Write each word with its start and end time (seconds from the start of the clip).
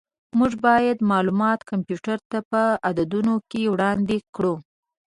موږ 0.37 0.51
باید 0.65 0.97
معلومات 1.11 1.59
کمپیوټر 1.71 2.17
ته 2.31 2.37
په 2.51 2.61
عددونو 2.89 3.35
کې 3.49 3.71
وړاندې 3.73 4.17
کړو. 4.35 4.53